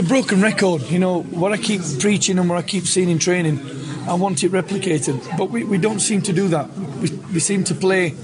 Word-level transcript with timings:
a 0.00 0.02
broken 0.02 0.40
record. 0.40 0.82
You 0.90 0.98
know 0.98 1.22
what 1.22 1.52
I 1.52 1.58
keep 1.58 1.82
preaching 1.98 2.38
and 2.38 2.48
what 2.48 2.58
I 2.58 2.62
keep 2.62 2.86
seeing 2.86 3.10
in 3.10 3.18
training. 3.18 3.60
I 4.08 4.14
want 4.14 4.42
it 4.42 4.50
replicated, 4.50 5.20
but 5.36 5.50
we, 5.50 5.62
we 5.62 5.76
don't 5.76 6.00
seem 6.00 6.22
to 6.22 6.32
do 6.32 6.48
that. 6.48 6.72
We, 6.74 7.10
we 7.34 7.40
seem 7.40 7.64
to 7.64 7.74
play 7.74 8.14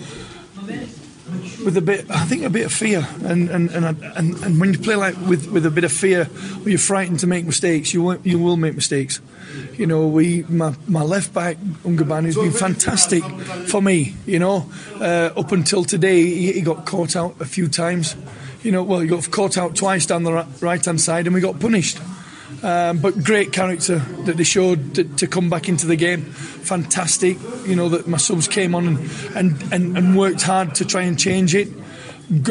with 1.65 1.77
a 1.77 1.83
bit, 1.83 2.11
I 2.11 2.25
think, 2.25 2.45
a 2.45 2.51
bit 2.51 2.65
of 2.65 2.73
fear, 2.73 3.07
and 3.25 3.51
and, 3.51 3.71
and 3.71 3.85
and 3.85 4.35
and 4.43 4.61
when 4.61 4.73
you 4.73 4.79
play 4.79 4.97
like 4.97 5.17
with, 5.29 5.51
with 5.51 5.67
a 5.67 5.71
bit 5.71 5.85
of 5.85 5.93
fear, 5.93 6.31
or 6.65 6.69
you're 6.71 6.79
frightened 6.79 7.21
to 7.21 7.27
make 7.27 7.45
mistakes, 7.45 7.93
you 7.93 8.03
will, 8.03 8.19
you 8.25 8.39
will 8.39 8.57
make 8.57 8.75
mistakes. 8.75 9.21
You 9.77 9.87
know, 9.87 10.07
we 10.07 10.45
my, 10.49 10.75
my 10.89 11.03
left 11.03 11.35
back 11.35 11.59
Ungaban 11.85 12.25
has 12.25 12.37
been 12.37 12.53
fantastic 12.53 13.23
for 13.69 13.83
me. 13.83 14.15
You 14.25 14.39
know, 14.39 14.71
uh, 14.95 15.31
up 15.37 15.53
until 15.53 15.85
today, 15.85 16.25
he, 16.25 16.53
he 16.53 16.61
got 16.63 16.87
caught 16.87 17.17
out 17.17 17.37
a 17.39 17.45
few 17.45 17.69
times. 17.69 18.17
You 18.67 18.73
know, 18.73 18.83
well, 18.83 18.99
he 18.99 19.07
got 19.07 19.31
caught 19.31 19.57
out 19.57 19.77
twice 19.77 20.07
down 20.07 20.25
the 20.25 20.45
right 20.61 20.85
hand 20.85 21.01
side, 21.01 21.29
and 21.29 21.35
we 21.37 21.41
got 21.41 21.61
punished. 21.61 22.01
Um, 22.65 22.99
but 22.99 23.23
great 23.23 23.53
character 23.53 23.99
that 24.25 24.37
they 24.37 24.43
showed 24.43 24.97
to, 24.97 25.05
to, 25.05 25.29
come 25.29 25.49
back 25.49 25.69
into 25.69 25.87
the 25.87 25.95
game. 25.95 26.23
Fantastic, 26.23 27.39
you 27.65 27.77
know 27.77 27.89
that 27.91 28.09
my 28.09 28.17
subs 28.17 28.49
came 28.49 28.75
on 28.75 28.89
and 28.89 28.99
and, 29.37 29.73
and, 29.73 29.97
and 29.97 30.19
worked 30.19 30.43
hard 30.43 30.75
to 30.75 30.85
try 30.85 31.03
and 31.03 31.17
change 31.17 31.55
it. 31.55 31.69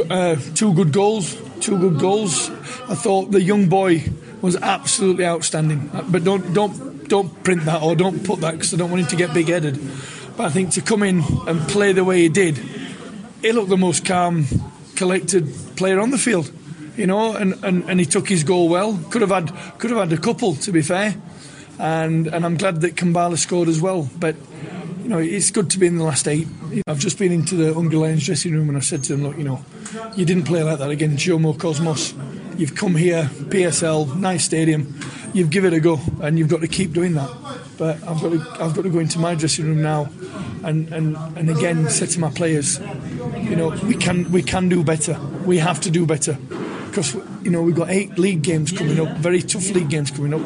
Uh, 0.10 0.38
two 0.56 0.74
good 0.74 0.94
goals, 0.94 1.36
two 1.60 1.78
good 1.78 2.00
goals. 2.00 2.50
I 2.88 2.96
thought 2.96 3.32
the 3.32 3.42
young 3.42 3.68
boy 3.68 4.06
was 4.42 4.56
absolutely 4.56 5.26
outstanding. 5.26 5.92
But 6.08 6.24
don't 6.24 6.54
don't 6.54 7.10
don't 7.10 7.44
print 7.44 7.66
that 7.66 7.84
or 7.84 7.94
don't 7.94 8.24
put 8.24 8.40
that 8.40 8.54
because 8.54 8.74
I 8.74 8.78
don't 8.78 8.90
want 8.90 9.02
him 9.02 9.10
to 9.10 9.18
get 9.18 9.34
big 9.34 9.50
headed. 9.50 9.82
But 10.38 10.46
I 10.46 10.50
think 10.50 10.72
to 10.76 10.82
come 10.82 11.04
in 11.04 11.26
and 11.46 11.60
play 11.68 11.92
the 11.92 12.06
way 12.06 12.22
he 12.22 12.30
did, 12.30 12.58
he 13.42 13.52
looked 13.52 13.70
the 13.70 13.76
most 13.76 14.06
calm, 14.06 14.46
collected 14.96 15.54
player 15.76 16.00
on 16.00 16.12
the 16.12 16.18
field 16.18 16.52
you 16.98 17.08
know, 17.08 17.36
and, 17.36 17.62
and, 17.64 17.84
and 17.90 18.00
he 18.00 18.06
took 18.06 18.30
his 18.30 18.44
goal 18.44 18.70
well. 18.70 18.98
Could 19.10 19.22
have 19.22 19.32
had 19.32 19.52
could 19.80 19.90
have 19.92 20.00
had 20.00 20.14
a 20.14 20.22
couple, 20.22 20.56
to 20.56 20.72
be 20.72 20.82
fair, 20.82 21.16
and 21.80 22.28
and 22.28 22.46
I'm 22.46 22.58
glad 22.58 22.82
that 22.82 22.96
Kambala 22.96 23.38
scored 23.38 23.68
as 23.68 23.82
well. 23.82 24.10
But 24.18 24.36
you 25.04 25.10
know, 25.10 25.20
it's 25.20 25.52
good 25.52 25.70
to 25.72 25.80
be 25.80 25.88
in 25.88 25.98
the 25.98 26.04
last 26.04 26.28
eight. 26.28 26.48
I've 26.88 27.00
just 27.00 27.20
been 27.20 27.32
into 27.32 27.56
the 27.56 27.74
Hungry 27.74 27.98
Lions 27.98 28.26
dressing 28.26 28.54
room 28.54 28.70
and 28.70 28.78
I 28.78 28.82
said 28.82 29.04
to 29.04 29.16
them, 29.16 29.24
look, 29.24 29.38
you 29.38 29.44
know, 29.44 29.64
you 30.16 30.26
didn't 30.26 30.46
play 30.46 30.64
like 30.64 30.80
that 30.80 30.90
against 30.90 31.24
Jomo 31.24 31.58
Cosmos. 31.60 32.16
You've 32.58 32.74
come 32.74 32.96
here, 32.96 33.30
PSL, 33.50 34.18
nice 34.18 34.46
stadium. 34.46 35.00
You've 35.34 35.50
given 35.50 35.74
it 35.74 35.78
a 35.78 35.80
go, 35.82 36.00
and 36.22 36.40
you've 36.40 36.48
got 36.48 36.62
to 36.62 36.68
keep 36.68 36.94
doing 36.94 37.14
that. 37.14 37.30
But 37.78 37.98
I've 38.08 38.22
got 38.22 38.32
to, 38.32 38.64
I've 38.64 38.74
got 38.74 38.84
to 38.84 38.90
go 38.90 39.00
into 39.00 39.20
my 39.20 39.36
dressing 39.36 39.66
room 39.66 39.82
now, 39.82 40.10
and, 40.64 40.92
and, 40.94 41.18
and 41.38 41.50
again 41.50 41.90
say 41.90 42.06
to 42.06 42.20
my 42.20 42.30
players, 42.30 42.80
you 43.50 43.56
know, 43.56 43.70
we 43.84 43.96
can 43.96 44.32
we 44.32 44.42
can 44.42 44.70
do 44.70 44.84
better. 44.84 45.20
We 45.46 45.58
have 45.60 45.80
to 45.82 45.92
do 45.92 46.06
better 46.06 46.38
because 46.96 47.14
you 47.44 47.52
know 47.52 47.62
we've 47.62 47.76
got 47.76 47.90
eight 47.90 48.18
league 48.18 48.42
games 48.42 48.72
coming 48.72 49.00
up, 49.00 49.18
very 49.18 49.42
tough 49.42 49.70
league 49.72 49.90
games 49.90 50.12
coming 50.12 50.34
up. 50.34 50.42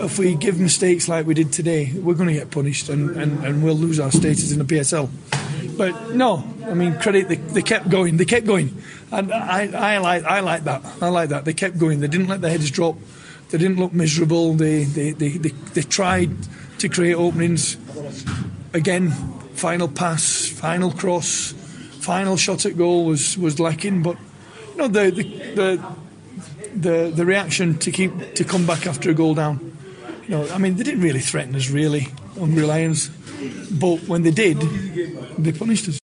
If 0.00 0.18
we 0.18 0.34
give 0.34 0.60
mistakes 0.60 1.08
like 1.08 1.26
we 1.26 1.34
did 1.34 1.52
today, 1.52 1.92
we're 1.94 2.14
going 2.14 2.28
to 2.28 2.34
get 2.34 2.50
punished 2.50 2.88
and, 2.88 3.10
and, 3.16 3.44
and 3.44 3.62
we'll 3.62 3.76
lose 3.76 3.98
our 3.98 4.10
status 4.10 4.52
in 4.52 4.58
the 4.58 4.64
PSL. 4.64 5.08
But 5.78 6.14
no, 6.14 6.44
I 6.66 6.74
mean 6.74 6.98
credit 6.98 7.28
they, 7.28 7.36
they 7.36 7.62
kept 7.62 7.88
going, 7.88 8.16
they 8.16 8.24
kept 8.24 8.46
going, 8.46 8.76
and 9.12 9.32
I, 9.32 9.94
I 9.94 9.98
like 9.98 10.24
I 10.24 10.40
like 10.40 10.64
that. 10.64 10.84
I 11.00 11.08
like 11.08 11.28
that. 11.30 11.44
They 11.44 11.54
kept 11.54 11.78
going. 11.78 12.00
They 12.00 12.08
didn't 12.08 12.28
let 12.28 12.40
their 12.40 12.50
heads 12.50 12.70
drop. 12.70 12.96
They 13.50 13.58
didn't 13.58 13.78
look 13.78 13.92
miserable. 13.92 14.54
They 14.54 14.84
they, 14.84 15.12
they, 15.12 15.30
they, 15.30 15.50
they 15.50 15.82
tried 15.82 16.30
to 16.78 16.88
create 16.88 17.14
openings. 17.14 17.76
Again, 18.74 19.10
final 19.54 19.88
pass, 19.88 20.48
final 20.48 20.90
cross, 20.90 21.54
final 22.06 22.36
shot 22.36 22.64
at 22.64 22.76
goal 22.76 23.04
was 23.04 23.36
was 23.36 23.58
lacking, 23.58 24.02
but 24.02 24.16
no, 24.76 24.86
the, 24.86 25.10
the 25.10 25.24
the 25.58 25.68
the 26.74 27.12
the 27.16 27.26
reaction 27.26 27.78
to 27.78 27.90
keep 27.90 28.12
to 28.34 28.44
come 28.44 28.64
back 28.64 28.86
after 28.86 29.10
a 29.10 29.14
goal 29.14 29.34
down. 29.34 29.76
You 30.28 30.30
know, 30.30 30.48
I 30.54 30.58
mean, 30.58 30.76
they 30.76 30.84
didn't 30.84 31.02
really 31.02 31.20
threaten 31.20 31.54
us, 31.56 31.68
really, 31.70 32.08
Hungry 32.38 32.64
Lions, 32.64 33.10
but 33.70 34.06
when 34.08 34.22
they 34.22 34.32
did, 34.32 34.58
they 35.38 35.52
punished 35.52 35.88
us. 35.88 35.98